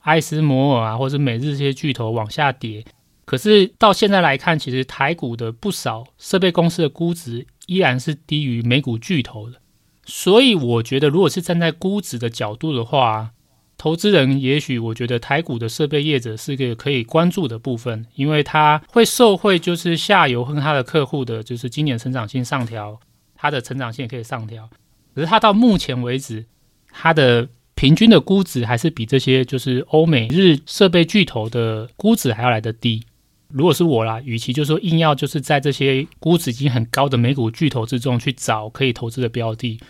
[0.00, 2.84] 艾斯摩尔啊，或者是美日这些巨头往下跌，
[3.26, 9.58] 可是到现在来看，其实台股的不少设备公司的估值依然是低于美股巨头的。
[10.06, 13.30] 所以我觉得，如果是站在估值的角度的话，
[13.76, 22.98] 投资人也许我觉得台股的设备业者是个可以关注的部分，因为它会受惠，就是下游和它的客户的，就是今年成长性上调，
[23.34, 24.70] 它的成长性也可以上调。
[25.14, 26.46] 可是它到目前为止，
[26.90, 33.02] 它的平均的估值还是比这些就是欧美日设备巨头的估值还要来得低。
[33.48, 39.80] 如果是我啦，与其就说硬要就是在这些估值已经很高的美股巨头之中去找可以投资的标的。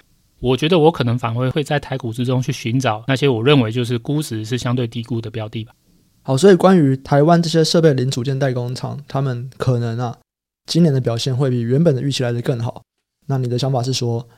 [0.44, 5.72] 我觉得我可能反而会在台股之中去寻找那些我认为就是估值是相对低估的标的吧。
[6.20, 10.18] 好，所以关于台湾这些设备零组件代工厂，他们可能啊，
[10.66, 12.83] 今年的表现会比原本的预期来的更好。
[13.26, 14.28] 那你的想法是说，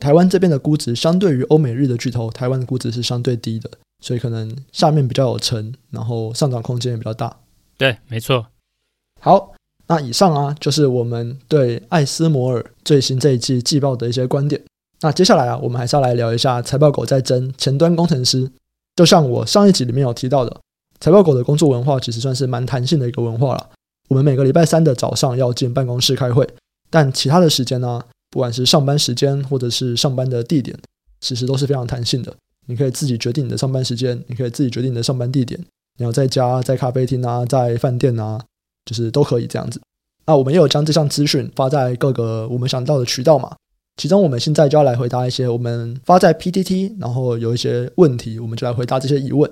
[0.00, 7.36] 台湾这边的估值相对于欧美日的巨头，台湾的估值是相对低的，所以可能下面比较有沉，然后上涨空间也比较大。
[7.78, 8.44] 对，没错。
[9.20, 9.52] 好，
[9.86, 14.60] 那以上啊就是我们对艾斯摩尔最新这一季季报的一些观点。
[15.04, 18.50] 那接下来啊，我们还是要来聊一下财报狗在争前端工程师。
[18.96, 20.60] 就像我上一集里面有提到的，
[20.98, 23.68] 财报狗的工作文化其实算是蛮弹性的一个文化了。
[24.08, 26.48] 我们每个礼拜三的早上要进办公室开会，
[26.88, 30.74] 但其他的时间呢，不管是上班时间或者是上班的地点，
[31.20, 32.34] 其实都是非常弹性的。
[32.66, 35.62] 你可以自己决定你的上班时间，你可以自己决定你的上班地点。
[35.98, 38.40] 你要在家、在咖啡厅啊、在饭店啊，
[38.86, 39.78] 就是都可以这样子。
[40.24, 43.54] 那我们也有将这项资讯发在各个我们想到的渠道嘛。
[43.96, 49.50] 其中，我们现在就要来回答一些我们发在 PTT，然后有一些问题，我们就来回答这些疑问。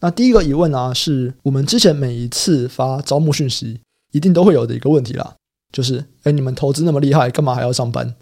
[0.00, 3.80] 那第一个疑问呢，是我们之前每一次发招募讯息，
[4.12, 5.34] 一定都会有的一个问题啦，
[5.72, 8.14] 就是，哎，你们投资那么厉害，干嘛还要上班？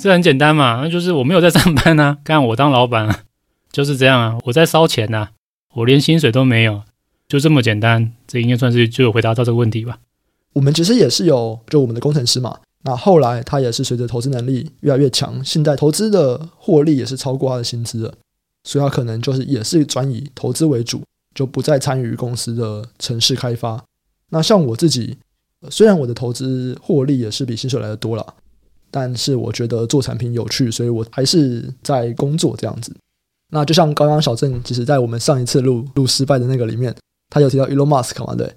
[0.00, 3.20] 是很简单嘛，那就是我没有在上班啊， 干我当老板啊，
[3.70, 5.28] 就是这样啊，我在烧钱呐，
[5.74, 6.82] 我连薪水都没有，
[7.28, 8.12] 就这么简单。
[8.26, 9.98] 这应该算是就有回答到这个问题吧。
[10.54, 12.58] 我们其实也是有，就我们的工程师嘛。
[12.84, 18.14] 那后来他也是随着投资能力越来越强，现在投资的获利也是超过他的薪资了，
[18.64, 21.00] 所以他可能就是也是转以投资为主，
[21.34, 23.82] 就不再参与公司的城市开发。
[24.30, 25.16] 那像我自己，
[25.70, 28.34] 虽然我的投资获利也是比薪水来的多了，
[28.90, 32.92] 但是我觉得做产品有趣，所以我还是在工作这样子。
[33.50, 36.92] 那就像刚刚小郑，其实在我们上一次录录失败的那个里面，
[37.30, 38.52] 他有提到 Elon Musk 嘛，对。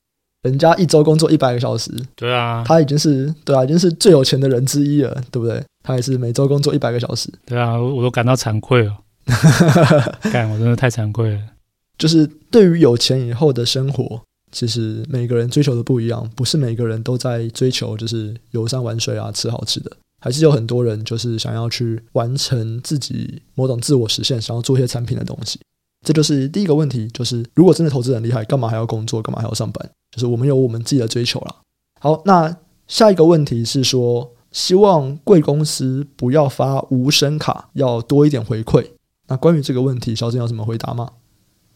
[0.46, 5.60] 人家一周工作一百个小时，对啊，他已经是对啊，已经是最有钱的人之一了，对不对？
[5.84, 8.96] 他也是每周工作一百个小时，对啊，我都感到惭愧了，
[10.32, 11.40] 干，我真的太惭愧了。
[11.98, 25.60] 就是对于有钱以后的生活，其实每个人追求的不一样，不是每个人都在追求就是游山玩水啊，吃好吃的，还是有很多人就是想要去完成自己某种自我实现，想要做一些产品的东西。
[26.06, 29.22] 这就是第一个问题，就是如果真的投资很厉害，干嘛还要工作？
[29.22, 29.90] 干嘛还要上班？
[30.12, 31.56] 就是我们有我们自己的追求了。
[32.00, 32.56] 好，那
[32.88, 38.86] 下一个问题是说，希望贵公司不要发无声卡，要多一点回馈。
[39.28, 41.10] 那关于这个问题，小郑要怎么回答吗？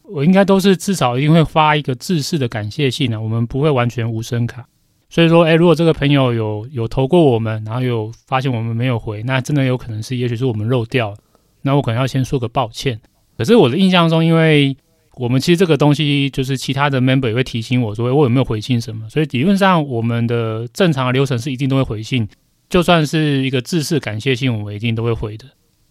[0.04, 4.68] 我应该都是至少一定会发一个制式的感谢信啊，我们不会完全无声卡。
[5.10, 11.18] 所以说，哎，如果这个朋友有有投过我们，然后有发现我们没有回，那真的有可能是，也许是我们漏掉了。
[11.64, 13.02] 那我可能要先说个抱歉。
[13.40, 14.76] 可是我的印象中，因为
[15.16, 22.28] 我们其实这个东西就是其他的 member 也会提醒我说，我有没有回信什么，所以理论上我们的正常的流程是一定都会回信，
[22.70, 25.46] 就算是一个制式感谢信，我们一定都会回的，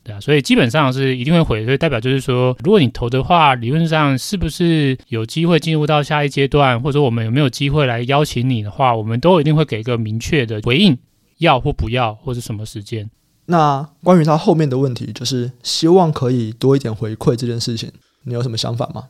[0.05, 10.99] 对啊，所以基本上是一定会回，所以代表就是说，如果你投的话，理论上是不是有机会进入到下一阶段，或者说我们有没有机会来邀请你的话，我们都一定会给一个明确的回应，
[11.39, 13.09] 要或不要，或是什么时间。
[13.51, 17.91] 那关于他后面的问题，就是希望可以多一点回馈这件事情，
[18.25, 19.05] 你有什么想法吗？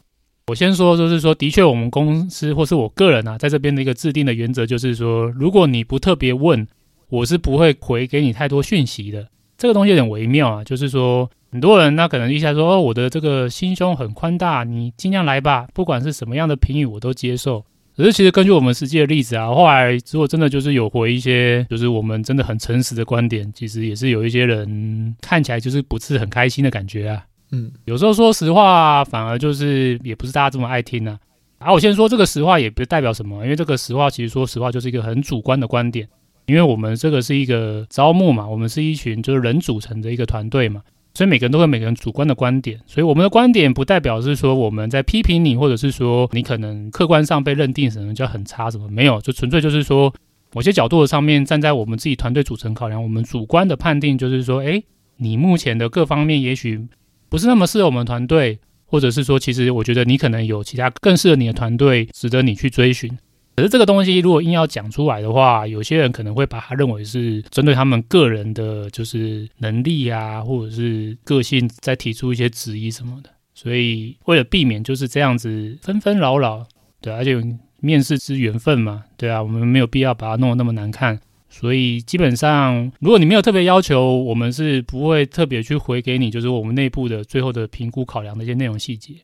[0.46, 6.66] 我先说，就是说，的确，我们公司或是我个人啊，在这边的一个制定的原则就是说，如果你不特别问，
[7.08, 9.26] 我是不会回给你太多讯息的。
[9.56, 17.64] 这个东西有点微妙啊，就是说，很多人那可能一下说，哦，我的这个心胸很宽大，你尽量来吧，不管是什么样的评语，我都接受。
[17.98, 27.24] 可是其实根据我们实际的例子啊，后来如果真的就是有回一些，就是我们真的很诚实的观点，其实也是有一些人看起来就是不是很开心的感觉啊。
[27.50, 31.18] 嗯，有时候说实话，反而就是也不是大家这么爱听呢、
[31.58, 31.66] 啊。
[31.66, 36.08] 啊，我先说这个实话也不代表什么，因为这个实话其实说实话就是一个很主观的观点，
[36.46, 40.82] 因为我们这个是一个招募嘛，我们是一群就是人组成的一个团队嘛。
[41.18, 50.14] 所以每个人都会每个人主观的观点，所以我们的观点不代表是说我们在批评你，或者是说你可能客观上被认定什么叫很差什么没有，就纯粹就是说
[50.52, 54.84] 某些角度的上面站在我们自己团队组成考量，我们主观的判定就是说，诶，
[55.16, 56.86] 你目前的各方面也许
[57.28, 63.10] 不是那么适合我们团队，或者是说其实我觉得你可能有其他更适合你的团队值得你去追寻。
[63.58, 73.30] 可是这个东西如果硬要讲出来的话，有些人可能会把它认为是针对他们个人的，就是能力啊，或者是个性，再提出一些质疑什么的。
[73.54, 76.64] 所以为了避免就是这样子纷纷扰扰，
[77.00, 77.36] 对，而且
[77.80, 81.18] 面试之缘分嘛，对啊，我们没有必要把它弄得那么难看。
[81.48, 89.14] 所以基本上，如果你没有特别要求，我们是不会特别去回给你，就是我们内部的最后的评估考量的一些内容细节。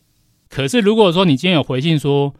[0.49, 2.35] 可是如果说你今天有回信说，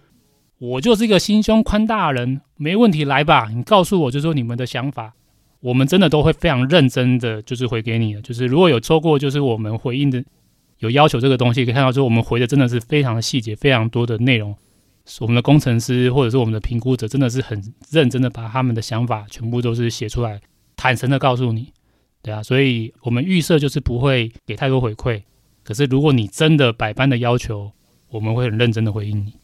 [0.59, 5.14] 我就是一个心胸宽大的人，没问题，来吧，你告诉我，就说你们的想法，
[5.61, 8.22] 我们真的都会非常认真的，就是回给你的。
[8.22, 10.24] 就是如果有抽过，就是我们回应的
[10.78, 14.55] 有要求这个东西，可以看到，就是我们回的真的是非常的细节，非常多的内容。
[15.20, 20.40] 我们的工程师或者是我们的评估者，真的是很认真的把他们的想法全部都是写出来，
[20.76, 21.72] 坦诚的告诉你，
[22.22, 25.22] 对啊，所以我们预设就是不会给太多回馈。
[25.62, 27.72] 可是如果你真的百般的要求，
[28.09, 29.34] 我们会很认真的回应你。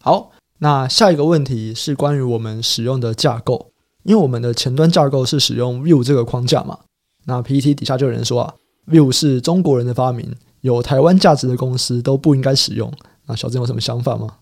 [0.00, 0.30] 好。
[0.60, 3.72] 那下一个问题是关于我们使用的架构，
[4.04, 6.78] 因为我们的前端架构是使用 Vue 这个框架嘛。
[7.24, 8.54] 那 PTT 底下就有人说啊
[8.86, 12.92] ，Vue 是中国人的发明，有台湾价值的公司都不应该使用。
[13.26, 14.36] 那小曾有什么想法吗？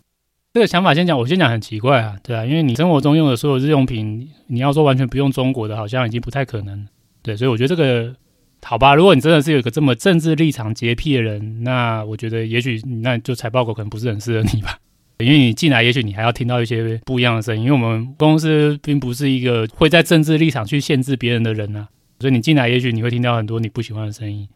[0.54, 6.86] 这个想法先讲，我先讲很奇怪啊，对啊，因为你生活中用的所有日用品，你要说完全不用中国的，好像已经不太可能。
[7.22, 8.12] 对，所以我觉得这个
[8.62, 14.78] 好吧，如果你真的是有一个这么政治立场洁癖的人，那我觉得也许那就财报狗可能不是很适合你吧。
[15.24, 17.64] 因为你进来，也许你还要听到一些不一样的声音。
[17.64, 21.88] 因为我们公司并不是一个会在政治立场去限制别人的人呐、啊，
[22.20, 24.48] 所以你进来，也许你会听到很多你不喜欢的声音。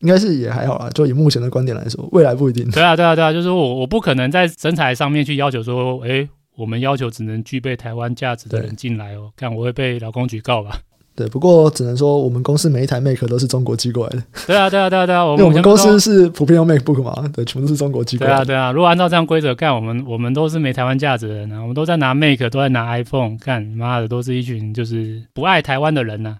[0.00, 2.68] 应该是也还好啦，就以目前的观点来说，未来不一定。
[2.70, 10.80] 对啊，对啊，对啊， 就是说我我不可能在身材上面去要求说，哎，我们要求只能具备台湾价值的人进来哦，看我会被劳工局告吧。
[11.18, 14.22] 对，不过只能说我们公司每一台 Mac 都是中国寄过来的。
[14.46, 18.44] 对啊，对啊，对啊，对啊，我们，因为我们公司是普遍用 MacBook 嘛，对，全部都是中国寄过来的。
[18.44, 26.38] 对啊，对啊，如果按照这样规则干，我们我们都是没台湾价值的人啊，我们都在拿 Mac，都在拿 iPhone，干妈的都是一群就是不爱台湾的人呐、啊。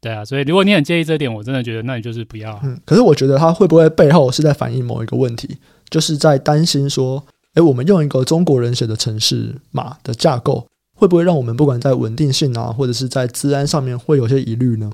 [0.00, 2.58] 对啊，所以如果你很介意这点，我真的觉得那你就是不要。
[2.64, 5.58] 嗯，可是我觉得他会不会背后是在反映某一个问题，
[5.90, 7.22] 就是在担心说，
[7.52, 10.66] 哎，我们用一个中国人写的城市码的架构。
[10.94, 14.90] 会不会让我们不管在稳定性啊，或者是在治安上面会有些疑虑呢？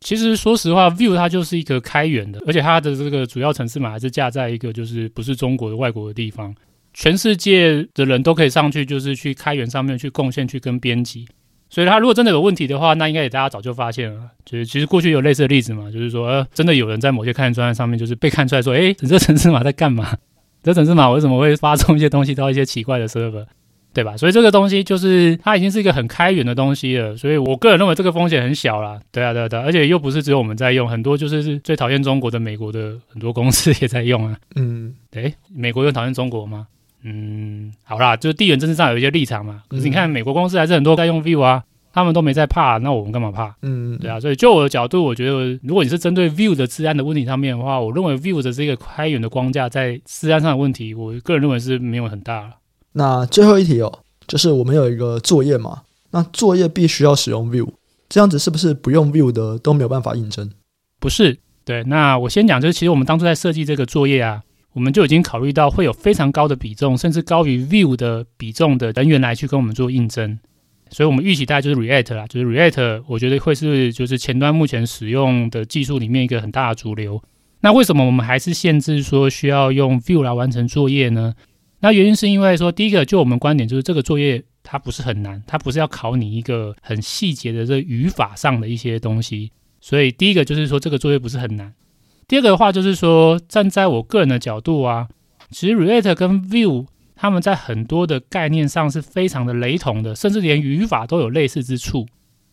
[0.00, 6.54] 其实说实话，Vue 它就是一个开源的，而且它的这个主要城市码还是架在一个就是不是中国的外国的地方，
[6.92, 11.26] 全世界的人都可以上去，就是去开源上面去贡献去跟编辑。
[11.68, 14.20] 所以它如果真的有问题的话，那应该也大家早就发现了。
[14.44, 20.16] 就是其实过去有类似的例子嘛，就是说呃，真的有人在某些开源专案上面就是被看出来说，哎，你这城市码在干嘛？
[20.62, 23.46] 这城市码为什么会发送一些东西到一些奇怪的 server？
[23.96, 24.14] 对吧？
[24.14, 29.00] 所以这个东西就是它已经是一个很开源的东西了，所以我个人认为这个风险很小啦。
[29.10, 34.36] 对啊，对啊，对啊，而且又不是只有我们在用，很多就是最讨厌中国的美国的很多公司也在用啊。
[34.54, 36.66] 嗯，对，美国又讨厌中国吗？
[37.04, 39.62] 嗯，好啦，就是地缘政治上有一些立场嘛。
[39.68, 43.54] 可是你看美国公司还是很多在用 Vue 啊，他们都没在怕，那我们干嘛怕？
[43.62, 44.20] 嗯，对啊。
[44.20, 52.50] 所以就我的角度，我觉得如果你是针对 Vue 的治安的问题上面的话，我认为 Vue 的这个开源的框架在治安上的问题，我个人认为是没有很大了。
[52.98, 55.82] 那最后一题哦，就是我们有一个作业嘛，
[56.12, 57.68] 那作业必须要使用 View，
[58.08, 60.50] 这样子是不是不用 View 的都没有办法应征？
[60.98, 61.84] 不是，对。
[61.84, 64.40] 那我先讲，就是其实我们当初在设计这个作业啊，
[64.72, 70.38] 我们就已经考虑到会有非常高的比重，甚至高于 View 的比重的人员来去跟我们做应征，
[70.88, 77.22] 所以我们预期大概就是 React 啦，就是 React，我觉得会是就是前端目前使用的技术里面一个很大的主流。
[77.60, 81.34] 那为什么我们还是限制说需要用 View 来完成作业呢？
[81.80, 91.72] 那原因是因为说，第一个，就我们观点就是这个作业它不是很难，它不是要考你一个很细节的这语法上的一些东西，所以第一个就是说这个作业不是很难。
[92.26, 95.08] 第二个的话就是说，站在我个人的角度啊，
[95.50, 102.06] 其实 React 跟 View 他们在很多的概念上是非常的雷同的，甚至连语法都有类似之处。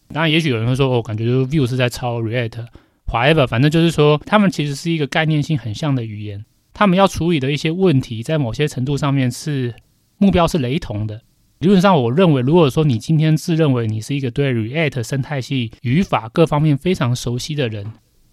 [0.10, 6.46] 当然，也许有人会说，哦、感觉就 View 是在抄 React，whatever，反正就是说，他们其实是一个概念性很像的语言。
[6.74, 9.74] 他们要处理的一些问题，在某些程度上面是
[10.18, 11.22] 目标是雷同的，
[11.60, 17.92] 理论上，我认为，如果说你今天自认为你是一个对 React 生态系语法各方面非常熟悉的人，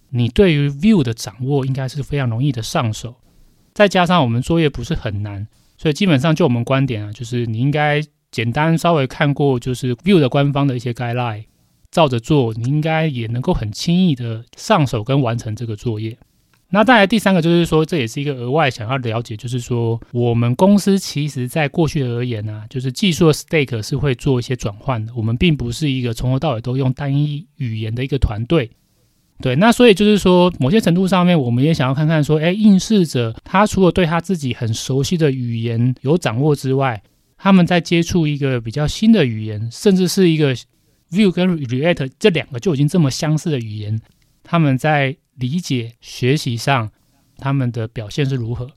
[0.08, 3.16] 你对于 Vue 的掌握应该是非常容易的上手。
[3.72, 11.44] 再加上我们作业不是很难，所以基本上就我们观点啊，就是你应该简单稍微看过就是 Vue 的官方的一些 guideline，
[11.90, 16.16] 照着做，你应该也能够很轻易的上手跟完成这个作业。
[16.72, 25.12] 那再来第三个就是说，这也是一个额外想要了解，就是说我们公司其实在过去而言呢、就是技术的 stake 是会做一些转换的。
[25.16, 28.70] 我们并不是一个从头到尾都用单一语言的一个团队。
[29.42, 37.02] 对，那所以就是说，某些程度上面，我们也想要看看说，哎，应试者他除了对他自己很熟悉的语言有掌握之外，
[37.36, 40.54] 他们在接触一个比较新的语言，甚至是一个
[41.10, 44.00] Vue 跟 React 这两个就已经这么相似的语言，
[44.44, 45.16] 他们在。
[45.40, 46.90] 理解学习上，
[47.38, 48.68] 他们的表现是如何？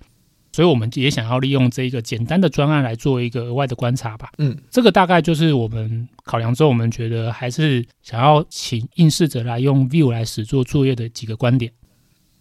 [0.56, 4.30] 所以我们也想要利用这一个简单的专案来做一个额外的观察吧。
[4.38, 11.72] 嗯，这个大概就是我们考量之后，我们觉得还是想要请应试者来用 View 来实作作业的几个观点。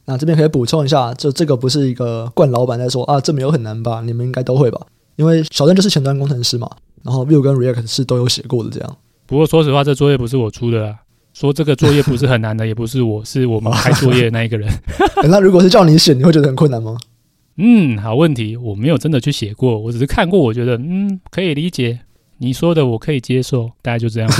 [0.05, 4.03] 那这边可以补充一下，就这个不是一个惯老板在说啊，这没有很难吧？
[4.03, 4.87] 你们应该都会吧？
[5.17, 6.71] 因为小郑就是前端工程师嘛，
[7.03, 8.97] 然后 Vue 跟 React 是都有写过的这样。
[9.25, 10.97] 不过说实话，这作业不是我出的啊。
[11.33, 14.69] 说这个作业不是很难的，也不是我， 是我们开作业的那一个人。
[15.29, 16.97] 那如果是叫你写，你会觉得很困难吗？
[17.57, 21.99] 嗯，好问题，我没有真的去写过，我只是看过，我觉得嗯可以理解
[22.39, 24.31] 你说的，我可以接受，大概就这样。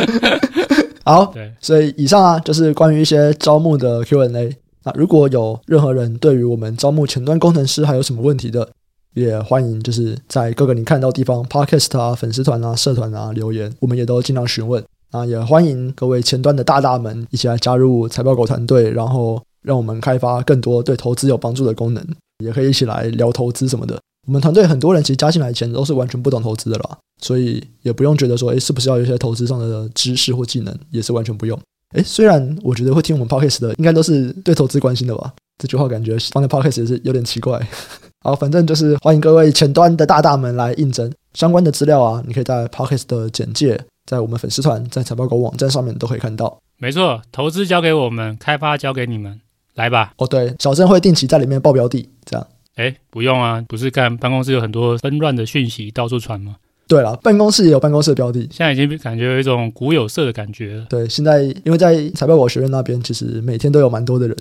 [1.04, 4.54] 好，对，所以以上啊就是关于一些招募的 Q&A。
[4.84, 8.68] 那如果有任何人对于我们招募前端工程师还有什么问题的，
[9.14, 14.84] 也欢迎就是在各个你看到地方，Podcast 啊、粉丝团啊、社团啊留言，我们也都尽量询问。
[15.10, 22.04] 啊，也欢迎各位前端的大大们一起来加入财报狗团队，然后让我们开发更多对投资有帮助的功能，
[22.44, 24.00] 也可以一起来聊投资什么的。
[24.28, 31.58] 我们团队很多人其实加进来以前都是完全不懂投资的啦，所以也不用觉得说，诶，是不是要有一些投资上的知识或技能，也是完全不用。
[31.94, 35.32] 诶，虽然我觉得会听我们 Podcast 的，应该都是对投资关心的吧？
[35.58, 37.60] 这句话感觉放在 Podcast 也是有点奇怪。
[38.22, 43.80] 好，反正就是欢迎各位前端的大大们来应征，相关的资料啊，你可以在 Podcast 的简介。
[44.10, 46.60] 在我们粉丝团，在财报狗网站上面都可以看到。
[46.78, 49.40] 没错，投资交给我们，开发交给你们，
[49.76, 50.14] 来吧。
[50.16, 52.44] 哦，对，小郑会定期在里面报标的，这样。
[52.74, 56.56] 哎，不用啊，不是看办公室有很多纷乱的讯息到处传吗？
[56.88, 60.86] 对了，办公室也有办公室的标的，现在已经感觉有一种古有色的感觉了。
[60.90, 64.36] 对，现在因为在财报狗学院那边，其实每天都有蛮多的人，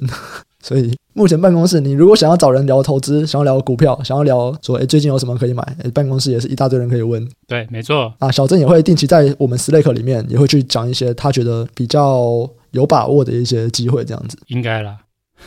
[0.63, 0.93] 所以。
[1.13, 5.61] 目前办公室，你如果想要找人聊投资，想要聊股票，想要聊说，诶，最近有什么可以买？
[5.83, 7.27] 诶，办公室也是一大堆人可以问。
[7.45, 8.13] 对，没错。
[8.19, 14.37] 啊，小郑也会定期在我们 Slack 里面，也会去讲一些他觉得比较有把握的一些机会，这样子。
[14.47, 14.97] 应该啦。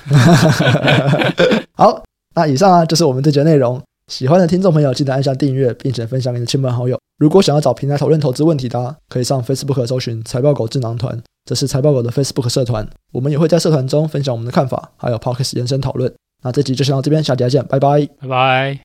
[1.73, 2.03] 好，
[2.35, 3.81] 那以上啊就是我们这节内容。
[4.09, 6.99] 喜欢的听众朋友，记得按下订阅，并且分享给你的亲朋好友。
[7.19, 11.23] 如果想要找平台讨论投资问题的，可以上 Facebook 搜寻“财报狗智囊团”。
[11.45, 16.13] 这是财报狗的 Facebook 社团，我们也会在社团中分享我们的看法，还有 Podcast 延伸讨论。
[16.43, 18.81] 那这集就先到这边，下集再见，拜拜，拜拜。